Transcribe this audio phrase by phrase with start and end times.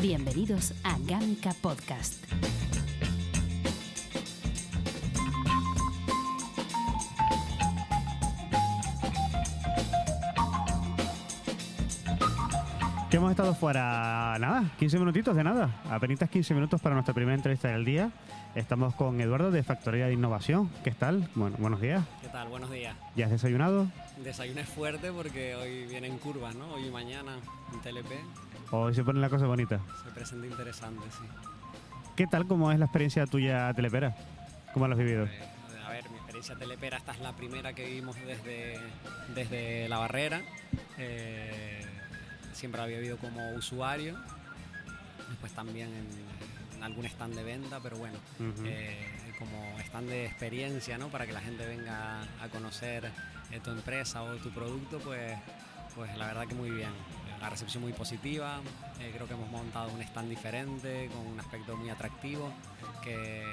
[0.00, 2.24] Bienvenidos a Gámica Podcast.
[13.10, 15.74] Que hemos estado fuera, nada, 15 minutitos de nada.
[15.90, 18.12] Apenas 15 minutos para nuestra primera entrevista del día.
[18.54, 20.70] Estamos con Eduardo de Factoría de Innovación.
[20.84, 21.28] ¿Qué tal?
[21.34, 22.04] Bueno, buenos días.
[22.22, 22.48] ¿Qué tal?
[22.48, 22.94] Buenos días.
[23.16, 23.88] ¿Ya has desayunado?
[24.22, 26.74] Desayuno es fuerte porque hoy vienen curvas, ¿no?
[26.74, 27.36] Hoy y mañana
[27.72, 28.10] en TLP
[28.70, 29.80] ¿O se pone la cosa bonita?
[30.04, 31.24] se presenta interesante, sí.
[32.16, 32.46] ¿Qué tal?
[32.46, 34.14] ¿Cómo es la experiencia tuya telepera?
[34.74, 35.24] ¿Cómo lo has vivido?
[35.24, 35.38] Eh,
[35.86, 38.78] a ver, mi experiencia telepera, esta es la primera que vivimos desde,
[39.34, 40.42] desde la barrera.
[40.98, 41.86] Eh,
[42.52, 44.18] siempre había vivido como usuario,
[45.28, 48.18] después también en, en algún stand de venta, pero bueno,
[48.64, 51.08] eh, como stand de experiencia, ¿no?
[51.08, 53.10] Para que la gente venga a conocer
[53.50, 55.32] eh, tu empresa o tu producto, pues,
[55.94, 56.90] pues la verdad que muy bien.
[57.40, 58.60] La recepción muy positiva,
[58.98, 62.52] eh, creo que hemos montado un stand diferente, con un aspecto muy atractivo,
[63.02, 63.44] que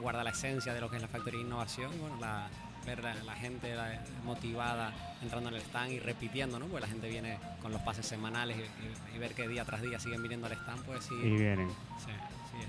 [0.00, 1.92] guarda la esencia de lo que es la factoría de innovación.
[1.94, 2.48] Y bueno, la-
[2.86, 6.66] ver la, la gente la- motivada entrando en el stand y repitiendo, ¿no?
[6.68, 9.82] Porque la gente viene con los pases semanales y, y- y ver que día tras
[9.82, 11.68] día siguen viniendo al stand, pues sí, Y vienen.
[11.98, 12.10] sí,
[12.50, 12.64] sí,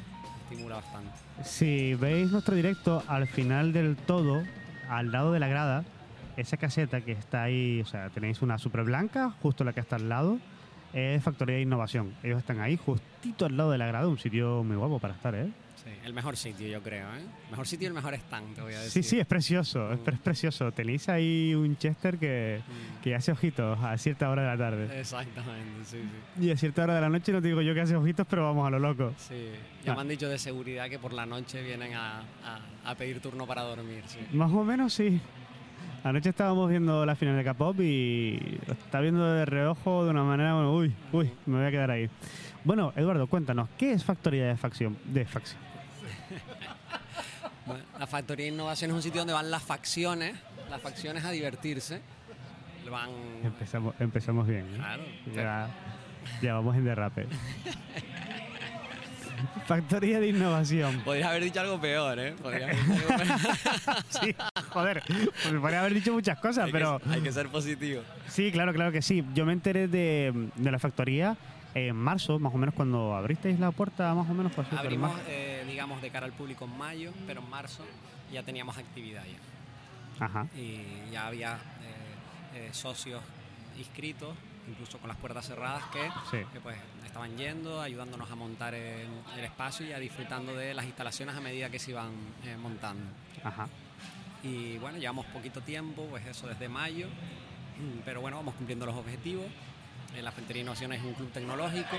[0.49, 1.11] estimula bastante.
[1.43, 4.43] Si veis nuestro directo, al final del todo,
[4.89, 5.83] al lado de la grada,
[6.37, 9.97] esa caseta que está ahí, o sea, tenéis una super blanca, justo la que está
[9.97, 10.39] al lado,
[10.93, 12.13] es Factoría de Innovación.
[12.23, 15.35] Ellos están ahí, justito al lado de la grada, un sitio muy guapo para estar,
[15.35, 15.49] ¿eh?
[15.83, 17.21] Sí, el mejor sitio, yo creo, ¿eh?
[17.51, 19.03] Mejor sitio y el mejor stand, te voy a Sí, decir.
[19.05, 20.09] sí, es precioso, es, Mm.
[20.09, 20.71] es precioso.
[20.73, 24.99] Tenéis ahí un Chester que, Mm, que hace ojitos a cierta hora de la tarde.
[24.99, 25.97] Exactamente, sí,
[26.37, 26.45] sí.
[26.45, 28.43] Y a cierta hora de la noche no te digo yo que hace ojitos, pero
[28.43, 29.13] vamos a lo loco.
[29.17, 29.51] Sí,
[29.85, 29.95] ya Ah.
[29.95, 32.59] me han dicho de seguridad que por la noche vienen a, a-
[32.91, 34.19] a pedir turno para dormir, sí.
[34.33, 35.21] Más o menos sí.
[36.03, 38.37] Anoche estábamos viendo la final de K-pop y
[38.67, 41.91] lo está viendo de reojo de una manera, bueno, uy, uy, me voy a quedar
[41.91, 42.09] ahí.
[42.63, 44.97] Bueno, Eduardo, cuéntanos, ¿qué es Factoría de Facción?
[45.05, 45.59] De facción.
[47.99, 50.33] La Factoría de Innovación es un sitio donde van las facciones,
[50.69, 52.01] las facciones a divertirse.
[52.89, 53.09] Van...
[53.43, 54.65] Empezamos, empezamos bien.
[54.73, 54.77] ¿eh?
[54.77, 55.03] Claro.
[55.35, 55.69] Ya,
[56.41, 57.27] ya vamos en derrape.
[59.67, 61.01] Factoría de Innovación.
[61.01, 62.35] Podrías haber dicho algo peor, ¿eh?
[62.41, 64.03] Podrías haber dicho algo peor.
[64.09, 64.35] Sí,
[64.69, 66.99] joder, pues me podría haber dicho muchas cosas, hay, pero...
[66.99, 68.01] que, hay que ser positivo.
[68.29, 69.25] Sí, claro, claro que sí.
[69.33, 71.35] Yo me enteré de, de la factoría
[71.73, 75.48] en marzo, más o menos cuando abristeis la puerta, más o menos pero Abrimos, eh,
[75.79, 77.85] digamos, de cara al público en mayo, pero en marzo
[78.33, 80.25] ya teníamos actividad ya.
[80.25, 80.45] Ajá.
[80.53, 83.21] y ya había eh, eh, socios
[83.77, 84.35] inscritos,
[84.67, 86.43] incluso con las puertas cerradas, que, Sí.
[86.51, 86.75] que, pues
[87.05, 89.07] estaban yendo, ayudándonos a montar el,
[89.37, 92.11] el espacio y a disfrutando de las instalaciones a medida que se iban
[92.43, 93.05] eh, montando.
[93.41, 93.69] Ajá.
[94.43, 97.07] Y bueno, llevamos poquito tiempo, pues eso desde mayo,
[98.03, 99.45] pero bueno, vamos cumpliendo los objetivos.
[100.13, 101.95] Eh, la Factoría de Innovación es un club tecnológico,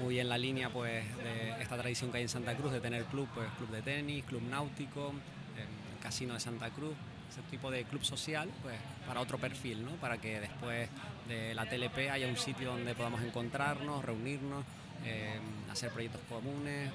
[0.00, 3.04] muy en la línea pues de esta tradición que hay en Santa Cruz de tener
[3.04, 5.12] club, pues club de tenis, club náutico,
[5.56, 6.94] el casino de Santa Cruz,
[7.30, 9.92] ese tipo de club social, pues para otro perfil, ¿no?
[9.92, 10.88] Para que después
[11.28, 14.64] de la TLP haya un sitio donde podamos encontrarnos, reunirnos,
[15.04, 15.38] eh,
[15.70, 16.90] hacer proyectos comunes,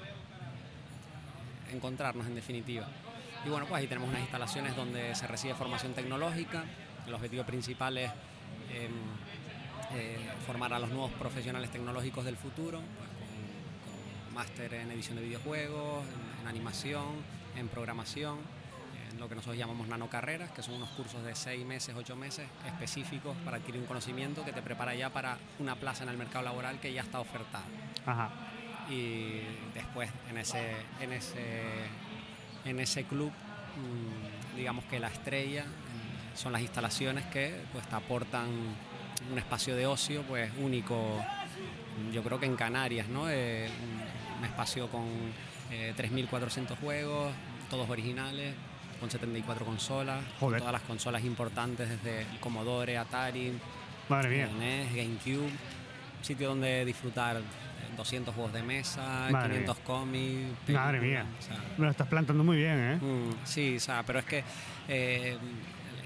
[1.72, 2.86] encontrarnos en definitiva.
[3.44, 6.64] Y bueno, pues ahí tenemos unas instalaciones donde se recibe formación tecnológica.
[7.06, 8.10] El objetivo principal es
[8.70, 8.88] eh,
[9.94, 15.16] eh, formar a los nuevos profesionales tecnológicos del futuro, pues con, con máster en edición
[15.16, 17.06] de videojuegos, en, en animación,
[17.56, 18.38] en programación,
[19.10, 22.46] en lo que nosotros llamamos nanocarreras, que son unos cursos de seis meses, ocho meses
[22.66, 26.44] específicos para adquirir un conocimiento que te prepara ya para una plaza en el mercado
[26.44, 27.64] laboral que ya está ofertada
[28.04, 28.30] Ajá.
[28.90, 29.40] y
[29.74, 31.62] después en ese en ese
[32.64, 37.94] en ese club mm, digamos que la estrella mm, son las instalaciones que pues te
[37.94, 38.48] aportan
[39.32, 41.22] un espacio de ocio pues único
[42.12, 45.04] yo creo que en Canarias no Eh, un, un espacio con
[45.70, 47.32] eh, 3.400 juegos
[47.70, 48.54] todos originales
[49.00, 50.60] con 74 consolas con Joder.
[50.60, 53.52] todas las consolas importantes desde Commodore Atari
[54.08, 54.48] Madre mía.
[54.58, 55.50] NES, GameCube,
[56.22, 57.40] sitio donde disfrutar
[57.96, 60.68] 200 juegos de mesa, Madre 500 cómics.
[60.68, 61.26] Madre mía.
[61.38, 62.96] o sea, Me lo estás plantando muy bien, ¿eh?
[63.00, 64.44] mm, sí, o sea, pero es que
[64.86, 65.36] eh,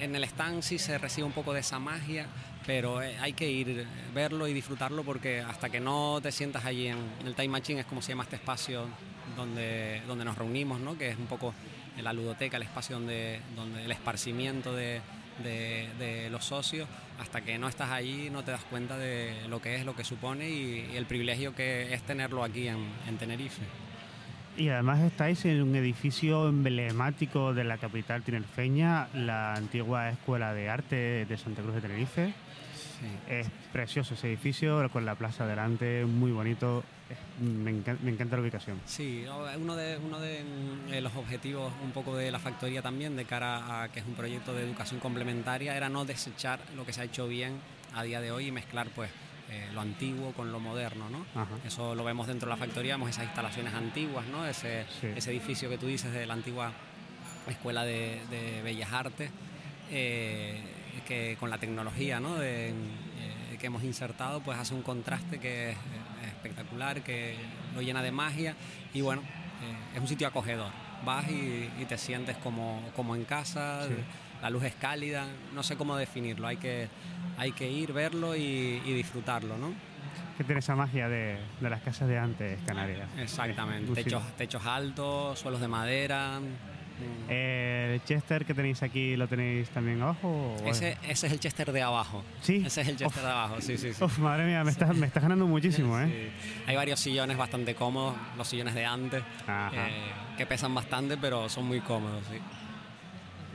[0.00, 2.26] en el stand sí se recibe un poco de esa magia,
[2.66, 6.88] pero eh, hay que ir, verlo y disfrutarlo porque hasta que no te sientas allí
[6.88, 8.86] en, el Time Machine es como se llama este espacio
[9.36, 10.96] donde, donde nos reunimos, ¿no?
[10.98, 11.54] que es un poco
[12.00, 15.00] la ludoteca, el espacio donde, donde el esparcimiento de,
[15.42, 19.76] de, los socios, hasta que no estás allí no te das cuenta de lo que
[19.76, 23.62] es, lo que supone y, el privilegio que es tenerlo aquí en, en Tenerife.
[24.56, 30.68] Y además estáis en un edificio emblemático de la capital tinerfeña, la antigua Escuela de
[30.68, 32.34] Arte de Santa Cruz de Tenerife.
[33.28, 36.84] Es precioso ese edificio, con la plaza delante, muy bonito.
[37.40, 38.78] Me encanta, la ubicación.
[38.84, 39.24] Sí,
[39.58, 43.82] uno de, uno de mm, los objetivos un poco de la factoría también, de cara
[43.82, 47.04] a que es un proyecto de educación complementaria, era no desechar lo que se ha
[47.04, 47.58] hecho bien
[47.94, 49.10] a día de hoy y mezclar pues
[49.50, 51.24] eh, lo antiguo con lo moderno, ¿no?
[51.66, 54.46] Eso lo vemos dentro de la factoría, vemos esas instalaciones antiguas, ¿no?
[54.46, 54.84] Ese,
[55.16, 56.72] ese edificio que tú dices de la antigua
[57.48, 59.30] Escuela de, Bellas Artes,
[59.90, 60.60] eh,
[61.06, 62.40] que con la tecnología, ¿no?
[62.40, 62.72] Eh,
[63.58, 65.76] que hemos insertado, pues hace un contraste que es,
[66.28, 67.34] espectacular, que
[67.74, 68.54] lo llena de magia
[68.94, 69.22] y bueno,
[69.94, 70.70] es un sitio acogedor.
[71.04, 73.86] Vas y, te sientes como, como en casa,
[74.42, 76.88] la luz es cálida, no sé cómo definirlo, hay que
[77.36, 79.72] hay que ir, verlo y, disfrutarlo, ¿no?
[80.36, 83.08] Que tiene esa magia de, las casas de antes, Canarias.
[83.18, 86.40] Exactamente, techos, techos altos, suelos de madera.
[86.40, 87.30] Mm.
[87.30, 90.54] ¿El Chester que tenéis aquí lo tenéis también abajo?
[90.66, 92.22] Ese, ese, es el Chester de abajo.
[92.42, 92.62] Sí.
[92.64, 94.04] Ese es el Chester de abajo, sí, sí, sí.
[94.04, 96.30] Uf, madre mía, me estás, me estás ganando muchísimo, ¿eh?
[96.66, 101.66] Hay varios sillones bastante cómodos, los sillones de antes, eh, que pesan bastante, pero son
[101.66, 102.38] muy cómodos, sí.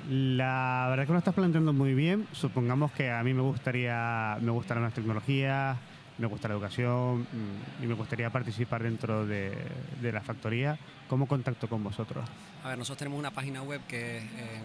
[0.09, 2.27] La verdad que lo estás planteando muy bien.
[2.31, 5.77] Supongamos que a mí me gustaría, me gustan las tecnologías,
[6.17, 9.55] me gusta la educación mm, y me gustaría participar dentro de,
[10.01, 10.77] la factoría.
[11.09, 12.23] ¿Cómo contacto con vosotros?
[12.63, 14.61] A ver, nosotros tenemos una página web que es eh,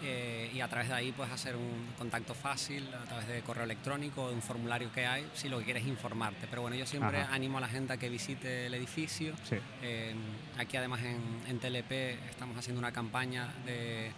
[0.00, 3.64] eh, y a través de ahí puedes hacer un contacto fácil a través de correo
[3.64, 6.46] electrónico, de un formulario que hay, si lo que quieres es informarte.
[6.48, 9.34] Pero bueno, yo siempre animo a la gente a que visite el edificio.
[9.82, 10.14] Eh,
[10.56, 11.92] aquí además en, TLP
[12.30, 14.12] estamos haciendo una campaña de,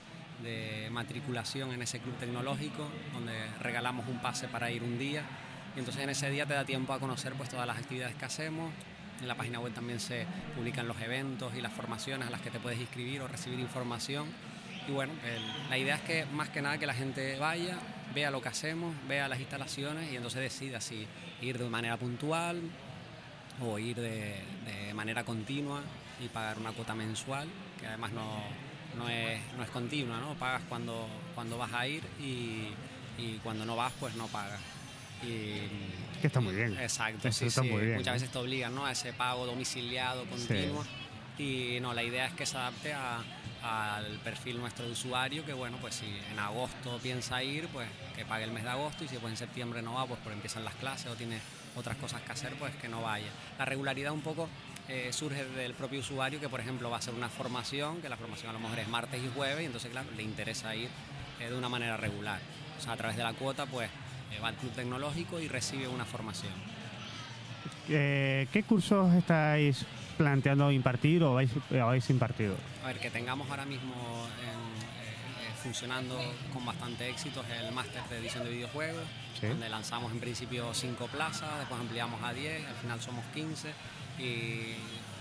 [0.90, 5.22] matriculación en ese club tecnológico, donde regalamos un pase para ir un día.
[5.76, 8.24] Y entonces en ese día te da tiempo a conocer pues, todas las actividades que
[8.24, 8.72] hacemos.
[9.20, 12.50] En la página web también se publican los eventos y las formaciones a las que
[12.50, 14.26] te puedes inscribir o recibir información.
[14.90, 15.12] Y bueno,
[15.68, 17.78] la idea es que más que nada que la gente vaya,
[18.12, 21.06] vea lo que hacemos, vea las instalaciones y entonces decida si
[21.40, 22.60] ir de manera puntual
[23.62, 24.34] o ir de,
[24.94, 25.80] manera continua
[26.20, 27.46] y pagar una cuota mensual,
[27.78, 28.42] que además no,
[28.98, 30.34] no, es, no es continua, ¿no?
[30.34, 31.06] Pagas cuando,
[31.36, 32.74] cuando vas a ir y,
[33.44, 34.60] cuando no vas, pues no pagas.
[35.22, 36.76] Y, que está muy bien.
[36.80, 37.60] Exacto, sí, sí.
[37.60, 38.86] Muchas veces te obligan ¿no?
[38.86, 40.84] a ese pago domiciliado continuo.
[41.38, 43.22] Y no, la idea es que se adapte a,
[43.62, 48.24] al perfil nuestro de usuario, que bueno, pues si en agosto piensa ir, pues que
[48.24, 50.74] pague el mes de agosto y si pues en septiembre no va, pues empiezan las
[50.74, 51.38] clases o tiene
[51.76, 53.28] otras cosas que hacer, pues que no vaya.
[53.58, 54.48] La regularidad un poco
[54.88, 58.16] eh, surge del propio usuario que por ejemplo va a hacer una formación, que la
[58.16, 60.88] formación a lo mejor es martes y jueves y entonces claro, le interesa ir
[61.38, 62.40] eh, de una manera regular.
[62.78, 63.90] O sea, a través de la cuota pues
[64.32, 66.79] eh, va al club tecnológico y recibe una formación.
[67.90, 69.84] ¿Qué cursos estáis
[70.20, 72.54] planteando impartir o habéis, habéis impartido?
[72.84, 73.94] A ver, que tengamos ahora mismo
[74.44, 74.52] eh,
[75.42, 76.20] eh, funcionando
[76.52, 79.02] con bastante éxito es el máster de edición de videojuegos,
[79.40, 83.70] donde lanzamos en principio 5 plazas, después ampliamos a 10, al final somos 15
[84.18, 84.74] y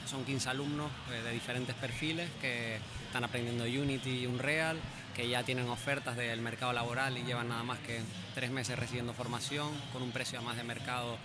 [0.05, 4.77] son 15 alumnos eh, de diferentes perfiles que están aprendiendo Unity y Unreal,
[5.15, 8.01] que ya tienen ofertas del mercado laboral y llevan nada más que
[8.35, 11.17] tres meses recibiendo formación con un precio más de mercado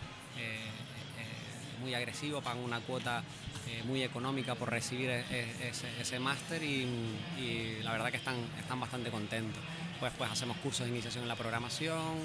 [1.85, 3.23] muy agresivo, pagan una cuota
[3.69, 8.81] eh, muy económica por recibir e, e, ese, máster y, la verdad que están, están
[8.81, 9.62] bastante contentos.
[10.00, 12.17] Pues, pues hacemos cursos de iniciación en la programación,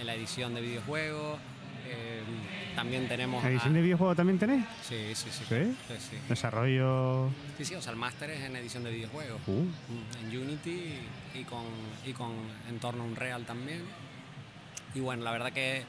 [0.00, 1.38] en la edición de videojuegos.
[1.90, 2.22] Eh,
[2.76, 3.44] también tenemos.
[3.44, 4.64] edición de videojuegos también tenéis?
[4.88, 5.44] Sí, sí, sí.
[5.48, 6.18] ¿Sí?
[6.28, 7.30] Desarrollo.
[7.56, 9.40] Sí, sí, o sea, el máster es en edición de videojuegos.
[9.46, 9.52] Uh.
[9.52, 10.94] Mm, en Unity
[11.34, 11.64] y con,
[12.06, 12.32] y con
[12.68, 13.82] entorno Unreal también.
[14.94, 15.84] Y bueno, la verdad que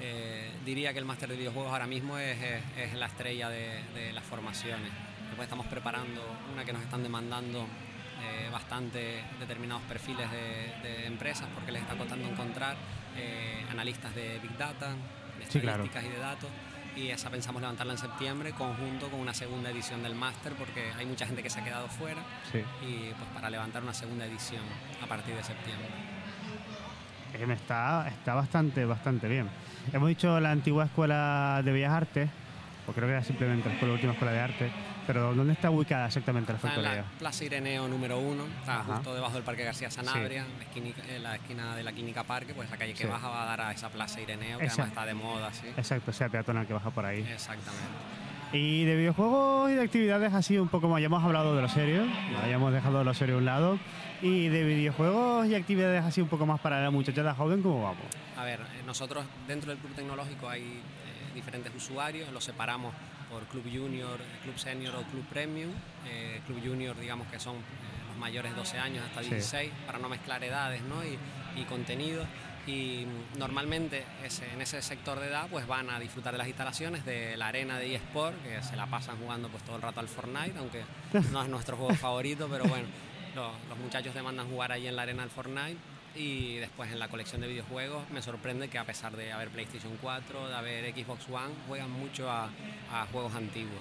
[0.00, 2.38] eh, diría que el máster de videojuegos ahora mismo es,
[2.94, 4.90] la estrella de, las formaciones.
[5.26, 11.72] Después estamos preparando una que nos están demandando eh, bastante determinados perfiles de, empresas porque
[11.72, 12.76] les está costando encontrar
[13.16, 14.94] eh, analistas de Big Data,
[15.36, 16.50] de estadísticas y de datos.
[16.96, 21.06] Y esa pensamos levantarla en septiembre conjunto con una segunda edición del máster porque hay
[21.06, 24.62] mucha gente que se ha quedado fuera y pues para levantar una segunda edición
[25.00, 26.17] a partir de septiembre.
[27.34, 29.48] Está, está bastante, bastante bien.
[29.92, 32.28] Hemos dicho la antigua escuela de Bellas Artes,
[32.86, 34.70] o creo que era simplemente la, escuela, última escuela de arte.
[35.06, 37.02] Pero ¿dónde está ubicada exactamente la Está en factoría?
[37.02, 38.94] la Plaza Ireneo número uno, está Ajá.
[38.96, 42.52] justo debajo del Parque García Sanabria, la, esquina, en la esquina de la Clínica Parque,
[42.52, 43.08] pues la calle que Sí.
[43.08, 45.66] baja va a dar a esa Plaza Ireneo, que además está de moda, sí.
[45.76, 47.20] Exacto, sea peatonal que baja por ahí.
[47.20, 47.86] Exactamente.
[48.52, 51.68] Y de videojuegos y de actividades así un poco más, ya hemos hablado de lo
[51.68, 52.06] serio,
[52.42, 53.78] ya hemos dejado lo serio a un lado.
[54.22, 58.02] Y de videojuegos y actividades así un poco más para la muchachada joven, ¿cómo vamos?
[58.36, 60.80] A ver, eh, nosotros dentro del Club Tecnológico hay eh,
[61.34, 62.94] diferentes usuarios, los separamos
[63.30, 65.70] por Club Junior, Club Senior o Club Premium.
[66.08, 67.58] Eh, Club Junior, digamos que son eh,
[68.08, 69.30] los mayores 12 años hasta Sí.
[69.30, 71.04] 16, para no mezclar edades ¿no?
[71.04, 71.18] y,
[71.60, 72.26] y contenidos.
[72.68, 73.06] Y
[73.38, 77.36] normalmente ese- en ese sector de edad pues van a disfrutar de las instalaciones de
[77.38, 80.58] la arena de eSport, que se la pasan jugando pues todo el rato al Fortnite,
[80.58, 80.82] aunque
[81.32, 82.86] no es nuestro juego favorito, pero bueno,
[83.34, 85.76] los, los muchachos demandan jugar ahí en la arena del Fortnite
[86.14, 89.96] y después en la colección de videojuegos me sorprende que a pesar de haber PlayStation
[90.02, 92.50] 4, de haber Xbox One, juegan mucho a,
[92.92, 93.80] a juegos antiguos.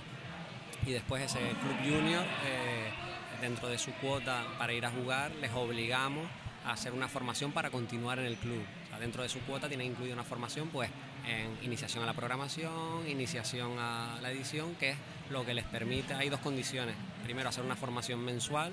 [0.86, 2.90] Y después ese Club Junior, eh,
[3.42, 6.26] dentro de su cuota para ir a jugar, les obligamos
[6.66, 8.62] a hacer una formación para continuar en el club.
[9.00, 10.90] Dentro de su cuota tiene incluida una formación pues
[11.28, 14.98] en iniciación a la programación, iniciación a la edición, que es
[15.30, 16.96] lo que les permite, hay dos condiciones.
[17.24, 18.72] Primero, hacer una formación mensual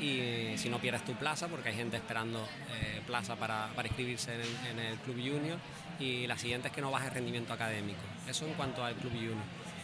[0.00, 2.46] y si no pierdes tu plaza, porque hay gente esperando
[2.80, 4.34] eh, plaza para, para inscribirse
[4.70, 5.58] en el, Club Junior,
[5.98, 8.00] y la siguiente es que no bajes rendimiento académico.
[8.28, 9.36] Eso en cuanto al Club Junior.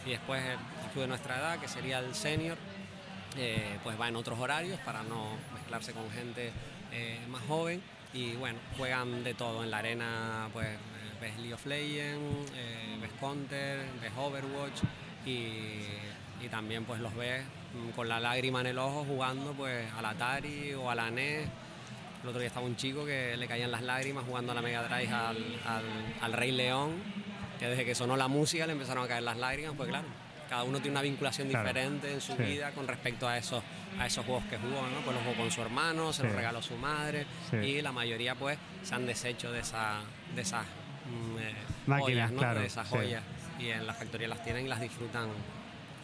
[0.05, 2.57] Y después el club de nuestra edad, que sería el Senior,
[3.37, 6.51] eh, pues va en otros horarios para no mezclarse con gente
[6.91, 7.81] eh, más joven.
[8.15, 9.63] Y bueno, juegan de todo.
[9.63, 10.69] En la arena, pues
[11.21, 14.81] ves League of Legends, eh, ves Counter, ves Overwatch
[15.25, 15.31] y,
[16.41, 17.43] y también pues los ves
[17.73, 21.47] mm, con la lágrima en el ojo jugando pues al Atari o a la NES.
[22.23, 24.81] El otro día estaba un chico que le caían las lágrimas jugando a la Mega
[24.83, 25.59] Drive al-
[26.21, 26.93] al Rey León,
[27.59, 30.07] que desde que sonó la música le empezaron a caer las lágrimas, pues claro,
[30.55, 31.67] cada uno tiene una vinculación Claro.
[31.67, 32.43] diferente en su Sí.
[32.43, 33.61] vida con respecto a esos,
[33.99, 34.99] a esos juegos que jugó, ¿no?
[35.03, 36.27] Pues los jugó con su hermano, se Sí.
[36.27, 37.57] los regaló su madre Sí.
[37.57, 39.99] y la mayoría pues se han deshecho de, esa,
[40.33, 41.53] de esas mm, eh,
[41.87, 42.37] Máquinas, joyas, ¿no?
[42.39, 43.21] claro, De esas joyas
[43.59, 45.27] y en la factoría las tienen y las disfrutan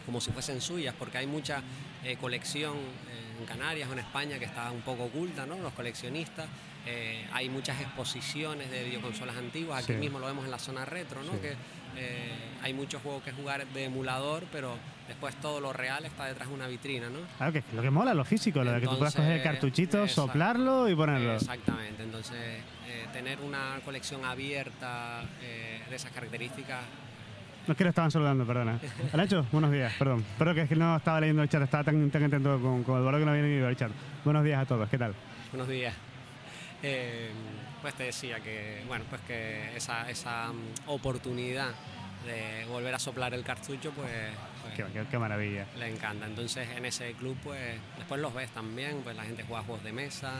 [0.04, 1.62] como si fuesen suyas, porque hay mucha
[2.04, 5.56] eh, colección eh, en Canarias o en España que está un poco oculta, ¿no?
[5.56, 6.46] Los coleccionistas.
[6.86, 9.98] Eh, hay muchas exposiciones de videoconsolas antiguas, aquí Sí.
[9.98, 11.32] mismo lo vemos en la zona retro, ¿no?
[11.34, 11.38] Sí.
[11.40, 11.52] Que
[11.96, 16.48] eh, hay muchos juegos que jugar de emulador, pero después todo lo real está detrás
[16.48, 17.18] de una vitrina, ¿no?
[17.36, 19.42] Claro, que es lo que mola, lo físico, lo de que tú puedas coger el
[19.42, 21.34] cartuchito, soplarlo y ponerlo.
[21.36, 26.80] Exactamente, entonces eh, tener una colección abierta de esas características
[27.66, 28.80] No es que lo estaban saludando, perdona.
[29.14, 30.24] Nacho, buenos días, perdón.
[30.36, 32.98] Perdón que es que no estaba leyendo el chat, estaba tan, tan atento con, con
[32.98, 33.90] Eduardo que no había ido al chat.
[34.24, 35.14] Buenos días a todos, ¿qué tal?
[35.52, 35.94] Buenos días.
[36.82, 37.30] Eh,
[37.80, 41.70] pues te decía que, bueno, pues que esa, esa mm, oportunidad
[42.26, 44.08] de volver a soplar el cartucho, pues,
[44.62, 45.66] pues, Qué, qué- qué maravilla.
[45.76, 46.26] le encanta.
[46.26, 47.58] Entonces en ese club, pues
[47.98, 50.32] después los ves también, pues la gente juega juegos de mesa,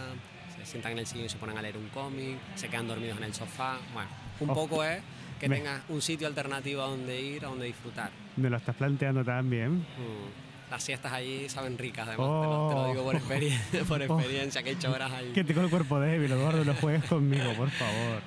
[0.57, 3.19] se sientan en el sillón y se ponen a leer un cómic, se quedan dormidos
[3.19, 3.79] en el sofá.
[3.93, 4.09] Bueno,
[4.41, 4.55] un Oh.
[4.55, 5.01] poco es
[5.41, 8.11] que Me- tengas un sitio alternativo a donde ir, a donde disfrutar.
[8.37, 9.79] Me lo estás planteando también.
[9.79, 10.52] Mm.
[10.73, 12.89] Las siestas allí saben ricas, además, te, lo, te lo Oh.
[12.89, 14.05] digo por experiencia, por Oh.
[14.19, 15.31] experiencia que he hecho horas ahí.
[15.35, 18.23] Que tengo el cuerpo débil, Eduardo, no juegues conmigo, por favor.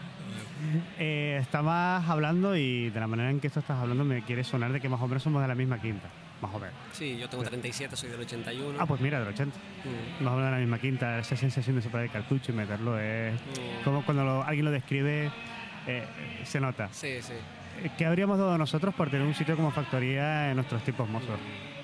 [0.99, 4.71] Eh, estabas hablando y de la manera en que esto estás hablando me quiere sonar
[4.71, 6.07] de que más o menos somos de la misma quinta.
[6.39, 6.75] Más o menos.
[6.91, 8.77] Sí, yo tengo 37, soy del 81.
[8.79, 9.57] Ah, pues mira, del 80.
[9.57, 10.23] Mm.
[10.23, 11.17] Más o menos de la misma quinta.
[11.17, 13.33] Esa sensación de soplar el cartucho y meterlo es...
[13.33, 13.83] Mm.
[13.83, 15.31] Como cuando lo- alguien lo describe,
[15.87, 16.03] eh,
[16.43, 16.89] se nota.
[16.91, 17.33] Sí, sí.
[17.97, 21.39] ¿Qué habríamos dado nosotros por tener un sitio como factoría en nuestros tiempos mozos?
[21.39, 21.74] Mm.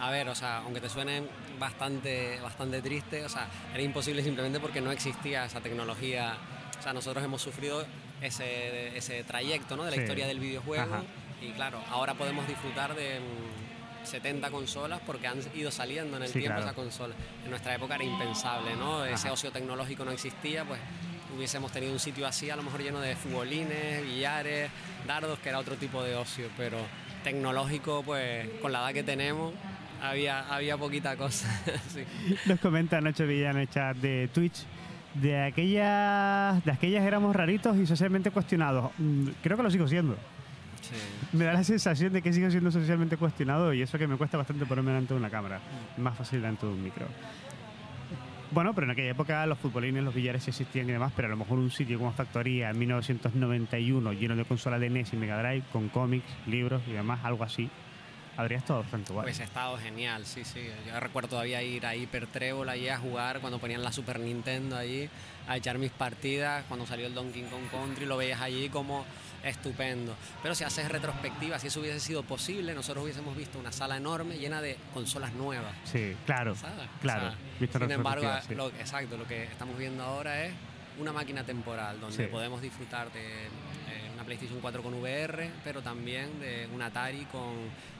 [0.00, 1.22] A ver, o sea, aunque te suene
[1.58, 6.36] bastante, bastante triste, o sea, era imposible simplemente porque no existía esa tecnología.
[6.78, 7.84] O sea, nosotros hemos sufrido
[8.22, 9.84] ese, ese trayecto ¿no?
[9.84, 10.02] de la Sí.
[10.02, 11.02] historia del videojuego Ajá.
[11.42, 16.28] y claro, ahora podemos disfrutar de mm, 70 consolas porque han ido saliendo en el
[16.28, 16.62] Sí, tiempo claro.
[16.62, 17.16] esas consolas.
[17.44, 19.04] En nuestra época era impensable, ¿no?
[19.04, 19.32] Ese Ajá.
[19.34, 20.80] ocio tecnológico no existía, pues
[21.36, 24.70] hubiésemos tenido un sitio así, a lo mejor lleno de futbolines, billares,
[25.06, 26.78] dardos, que era otro tipo de ocio, pero
[27.22, 29.52] tecnológico, pues con la edad que tenemos,
[30.02, 31.48] había, había poquita cosa.
[31.88, 32.04] sí.
[32.46, 34.64] Nos comenta Nacho Villa en el chat de Twitch.
[35.14, 38.92] De aquellas, de aquellas éramos raritos y socialmente cuestionados.
[38.98, 40.16] Mm, Creo que lo sigo siendo.
[41.32, 44.36] Me da la sensación de que sigo siendo socialmente cuestionado y eso que me cuesta
[44.36, 45.60] bastante ponerme delante de una cámara.
[45.98, 47.06] Más fácil delante de un micro.
[48.52, 51.30] Bueno, pero en aquella época los futbolines, los billares sí existían y demás, pero a
[51.30, 55.40] lo mejor un sitio como Factoría en 1991 lleno de consolas de NES y Mega
[55.40, 57.70] Drive con cómics, libros y demás, algo así.
[58.36, 59.24] Habría estado bastante guay.
[59.24, 60.68] Pues ha estado genial, sí, sí.
[60.86, 64.76] Yo recuerdo todavía ir a Hyper Trébol allí a jugar cuando ponían la Super Nintendo
[64.76, 65.08] allí,
[65.48, 66.64] a echar mis partidas.
[66.68, 69.04] Cuando salió el Donkey Kong Country, lo veías allí como
[69.42, 70.14] estupendo.
[70.42, 74.36] Pero si haces retrospectiva, si eso hubiese sido posible, nosotros hubiésemos visto una sala enorme
[74.38, 75.72] llena de consolas nuevas.
[75.84, 76.54] Sí, claro.
[76.54, 76.88] ¿sabes?
[77.00, 78.54] Claro, O sea, visto sin embargo, sí.
[78.54, 80.52] lo- exacto, lo que estamos viendo ahora es
[80.98, 82.30] una máquina temporal donde Sí.
[82.30, 87.50] podemos disfrutar de eh, PlayStation 4 con VR, pero también de un Atari con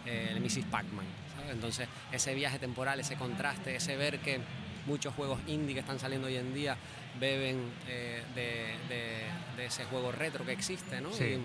[0.06, 0.64] eh, el Mrs.
[0.70, 1.04] Pac-Man.
[1.50, 4.38] Entonces, ese viaje temporal, ese contraste, ese ver que
[4.86, 6.76] muchos juegos indie que están saliendo hoy en día
[7.18, 7.58] beben
[7.88, 11.12] eh, de, de- de ese juego retro que existe, ¿no?
[11.12, 11.36] Sí.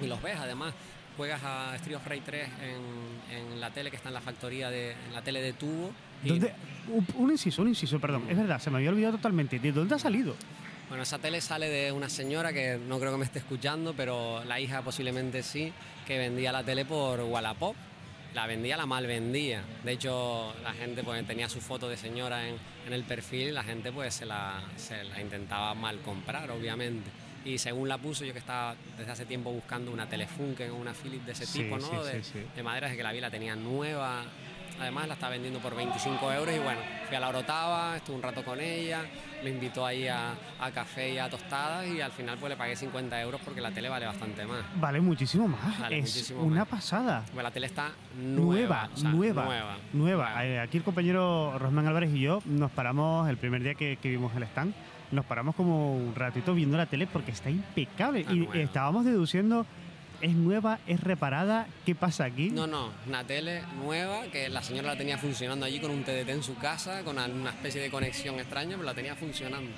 [0.00, 0.74] Y, y los ves, además.
[1.16, 4.70] Juegas a Street of Rage 3 en, en la tele que está en la factoría
[4.70, 5.90] de en la tele de tubo.
[6.24, 6.52] y- ¿Dónde-
[6.88, 8.24] un, un inciso, un inciso, perdón.
[8.28, 9.58] Es verdad, se me había olvidado totalmente.
[9.58, 10.34] ¿De dónde ha salido?
[10.90, 14.42] Bueno, esa tele sale de una señora que no creo que me esté escuchando, pero
[14.44, 15.72] la hija posiblemente sí,
[16.04, 17.76] que vendía la tele por Wallapop.
[18.34, 19.62] La vendía, la mal vendía.
[19.84, 22.56] De hecho, la gente pues, tenía su foto de señora en,
[22.86, 27.08] en el perfil y la gente pues se la, se la intentaba mal comprar, obviamente.
[27.44, 30.92] Y según la puso, yo que estaba desde hace tiempo buscando una Telefunken o una
[30.92, 31.88] Philips de ese Sí, tipo, ¿no?
[32.04, 32.46] sí, de, sí, sí.
[32.54, 34.24] de madera, desde que la vi la tenía nueva.
[34.80, 38.22] Además la estaba vendiendo por 25 euros y bueno, fui a la Orotava, estuve un
[38.22, 39.02] rato con ella,
[39.44, 42.74] me invitó ahí a, a café y a tostadas y al final pues le pagué
[42.74, 44.60] 50 euros porque la tele vale bastante más.
[44.76, 45.78] Vale muchísimo más.
[45.80, 46.68] Vale es muchísimo una más.
[46.68, 47.24] pasada.
[47.32, 48.90] Pues la tele está Nueva, nueva.
[48.92, 49.76] o sea, nueva, nueva.
[49.92, 50.46] nueva.
[50.46, 54.08] Eh, Aquí el compañero Rosman Álvarez y yo nos paramos el primer día que, que
[54.08, 54.72] vimos el stand.
[55.10, 58.20] Nos paramos como un ratito viendo la tele porque está impecable.
[58.20, 59.66] Está y estábamos deduciendo,
[60.20, 62.50] es nueva, es reparada, ¿qué pasa aquí?
[62.50, 66.28] No, no, una tele nueva que la señora la tenía funcionando allí con un TDT
[66.28, 69.70] en su casa, con una especie de conexión extraña, pero la tenía funcionando.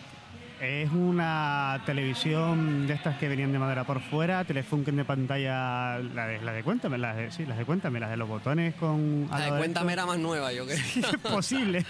[0.65, 6.29] Es una televisión de estas que venían de madera por fuera, Telefunken de pantalla, la
[6.29, 9.27] de, la de Cuéntame, las de, sí, las de Cuéntame, las de los botones con...
[9.29, 10.77] La de Cuéntame era más nueva, yo creo.
[10.79, 11.85] es posible.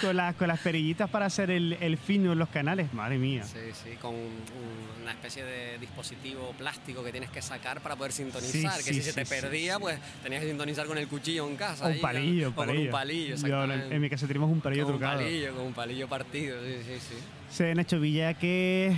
[0.00, 3.42] con, las, con las perillitas para hacer el, el fino en los canales, madre mía.
[3.42, 8.12] Sí, sí, con un- una especie de dispositivo plástico que tienes que sacar para poder
[8.12, 8.78] sintonizar.
[8.78, 11.08] Sí, que sí, si se te sí, sí, perdía, pues tenías que sintonizar con el
[11.08, 11.86] cuchillo en casa.
[11.86, 14.94] Un ahí, palillo, o con un palillo, Yo, en mi casa tenemos un palillo con
[14.94, 15.18] un trucado.
[15.24, 17.14] palillo, con un palillo partido, sí, sí, sí.
[17.52, 18.96] Se Nacho Villa que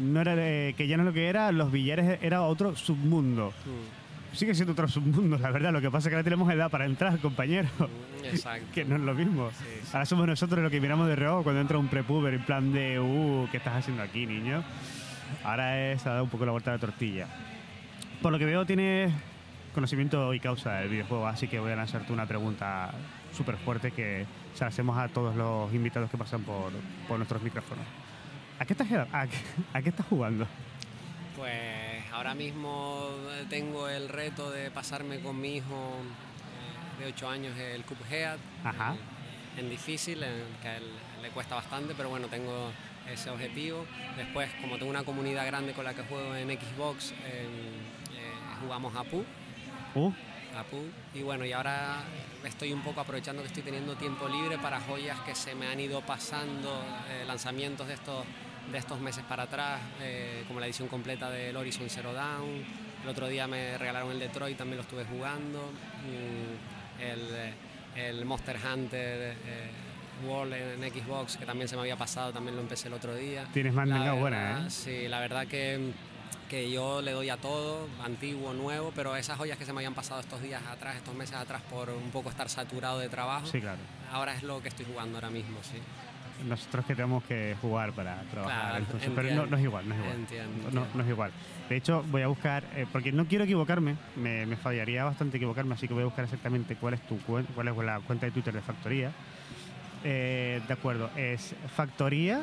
[0.00, 3.52] no era de- que ya no es lo que era, los billares era otro submundo.
[3.66, 5.70] Mm, Sigue siendo otro submundo, la verdad.
[5.72, 7.68] Lo que pasa es que ahora tenemos edad para entrar, compañero.
[7.78, 8.66] mm, Exacto.
[8.74, 9.50] que no es lo mismo.
[9.50, 9.88] Sí, sí.
[9.92, 12.98] Ahora somos nosotros los que miramos de reojo cuando entra un prepuber en plan de,
[12.98, 14.64] uh, ¿qué estás haciendo aquí, niño?
[15.44, 17.26] Ahora es a dar un poco la vuelta a la tortilla.
[18.22, 19.12] Por lo que veo, tienes
[19.74, 22.92] conocimiento y causa del videojuego, así que voy a lanzarte una pregunta
[23.32, 26.72] súper fuerte que se la hacemos a todos los invitados que pasan por,
[27.08, 27.84] por nuestros micrófonos.
[28.58, 29.36] ¿A qué estás, a qué-
[29.72, 30.46] a qué estás jugando?
[31.36, 33.08] Pues ahora mismo
[33.50, 35.96] tengo el reto de pasarme con mi hijo
[36.98, 38.38] eh, de 8 años el Cuphead.
[38.64, 38.94] Ajá.
[38.94, 40.84] eh, En difícil, en que a él
[41.22, 42.70] le cuesta bastante, pero bueno, tengo
[43.12, 43.84] ese objetivo.
[44.16, 47.16] Después, como tengo una comunidad grande con la que juego en Xbox, eh,
[48.14, 48.32] eh,
[48.62, 49.24] jugamos a PU.
[50.56, 50.90] A PUB.
[51.14, 52.02] Y bueno, y ahora
[52.44, 55.80] estoy un poco aprovechando que estoy teniendo tiempo libre para joyas que se me han
[55.80, 58.24] ido pasando, eh, lanzamientos de estos,
[58.70, 62.64] de estos meses para atrás, eh, como la edición completa del Horizon Zero Dawn.
[63.02, 65.58] El otro día me regalaron el Detroit, también lo estuve jugando.
[66.04, 67.54] Mm, el, eh,
[67.96, 69.70] el Monster Hunter eh,
[70.26, 73.46] World en Xbox, que también se me había pasado, también lo empecé el otro día.
[73.52, 74.70] Tienes mandanga La buena, ¿eh?
[74.70, 75.92] Sí, la verdad que,
[76.48, 79.94] que yo le doy a todo, antiguo, nuevo, pero esas joyas que se me habían
[79.94, 83.60] pasado estos días atrás, estos meses atrás, por un poco estar saturado de trabajo, sí,
[83.60, 83.78] claro.
[84.12, 85.78] ahora es lo que estoy jugando ahora mismo, sí.
[86.48, 90.00] Nosotros que tenemos que jugar para trabajar, Claro, entonces, pero no, es igual, no es
[90.00, 90.16] igual.
[90.16, 90.88] Entiendo, No, entiendo.
[90.94, 91.32] no es igual.
[91.68, 95.74] De hecho, voy a buscar, eh, porque no quiero equivocarme, me, me fallaría bastante equivocarme,
[95.74, 98.52] así que voy a buscar exactamente cuál es tu cuál es la cuenta de Twitter
[98.52, 99.12] de Factoría.
[100.02, 102.42] Eh, de acuerdo, es Factoría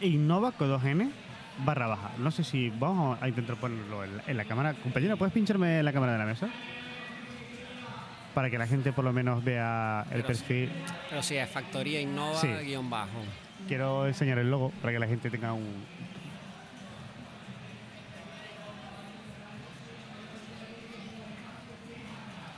[0.00, 1.10] Innova con 2N
[1.58, 2.10] barra baja.
[2.18, 4.74] No sé si vamos a intentar ponerlo en la, en la cámara.
[4.74, 6.48] Compañera, ¿puedes pincharme la cámara de la mesa?
[8.34, 10.42] Para que la gente por lo menos vea el Pero sí.
[10.44, 10.72] perfil.
[11.08, 12.48] Pero sí, es Factoría Innova Sí.
[12.48, 13.22] guion bajo.
[13.68, 15.84] Quiero enseñar el logo para que la gente tenga un,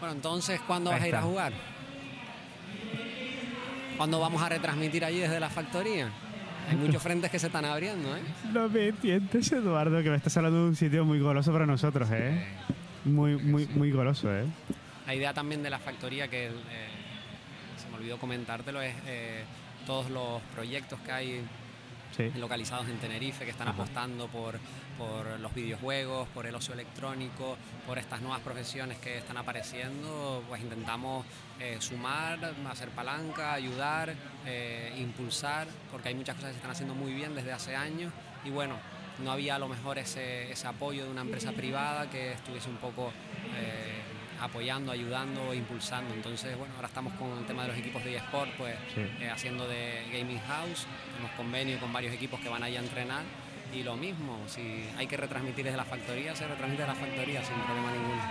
[0.01, 1.53] Bueno, entonces, ¿cuándo Ahí vas a ir a jugar?
[3.97, 6.11] ¿Cuándo vamos a retransmitir allí desde la factoría?
[6.69, 8.21] Hay muchos frentes que se están abriendo, ¿eh?
[8.53, 12.09] No me entiendes, Eduardo, que me estás hablando de un sitio muy goloso para nosotros,
[12.13, 12.45] ¿eh?
[13.05, 14.45] Muy, muy, muy goloso, ¿eh?
[15.07, 16.51] La idea también de la factoría, que eh,
[17.77, 19.45] se me olvidó comentártelo, es eh,
[19.87, 21.41] todos los proyectos que hay
[22.16, 22.31] Sí.
[22.37, 23.83] localizados en Tenerife que están Ajá.
[23.83, 24.59] apostando por,
[24.99, 30.62] por los videojuegos, por el ocio electrónico, por estas nuevas profesiones que están apareciendo, pues
[30.62, 31.27] intentamos
[31.61, 32.38] eh, sumar,
[32.71, 34.14] hacer palanca, ayudar,
[34.47, 38.12] eh, impulsar, porque hay muchas cosas que se están haciendo muy bien desde hace años
[38.45, 38.77] y bueno,
[39.23, 42.77] no había a lo mejor ese, ese apoyo de una empresa privada que estuviese un
[42.77, 43.12] poco
[43.57, 44.03] eh,
[44.40, 46.14] apoyando, ayudando, impulsando.
[46.14, 49.01] Entonces, bueno, ahora estamos con el tema de los equipos de eSport, pues Sí.
[49.20, 53.22] eh, haciendo de gaming house, tenemos convenio con varios equipos que van allá a entrenar
[53.75, 57.44] y lo mismo, si hay que retransmitir desde la factoría, se retransmite desde la factoría
[57.44, 58.22] sin problema ninguno.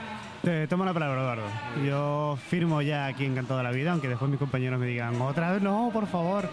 [0.43, 1.47] Te tomo la palabra, Eduardo.
[1.85, 5.51] Yo firmo ya aquí encantado de la vida, aunque después mis compañeros me digan, otra
[5.51, 6.47] vez no, por favor.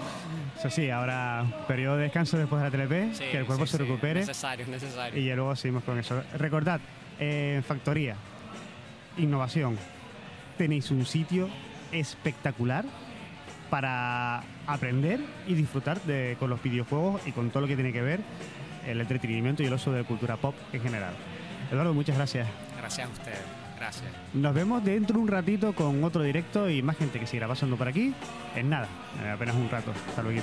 [0.58, 3.72] Eso sí, ahora periodo de descanso después de la TLP, Sí, que el cuerpo sí,
[3.72, 5.20] se recupere necesario, es necesario.
[5.20, 6.22] y ya luego seguimos con eso.
[6.38, 6.80] Recordad,
[7.20, 8.16] eh, Factoría,
[9.16, 9.76] innovación,
[10.58, 11.48] tenéis un sitio
[11.92, 12.84] espectacular
[13.70, 18.02] para aprender y disfrutar de, con los videojuegos y con todo lo que tiene que
[18.02, 18.20] ver
[18.86, 21.14] el entretenimiento y el uso de cultura pop en general.
[21.70, 22.48] Eduardo, muchas gracias.
[22.76, 23.40] Gracias a ustedes,
[23.78, 24.10] gracias.
[24.34, 27.76] Nos vemos dentro de un ratito con otro directo y más gente que seguirá pasando
[27.76, 28.12] por aquí.
[28.56, 28.88] En nada,
[29.22, 29.92] en apenas un rato.
[30.08, 30.42] Hasta luego.